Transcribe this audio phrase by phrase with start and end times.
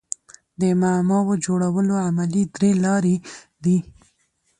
[0.61, 3.15] د معماوو جوړولو علمي درې لاري
[3.63, 3.77] دي.